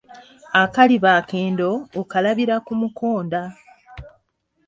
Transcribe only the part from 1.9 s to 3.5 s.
okalabira ku mukonda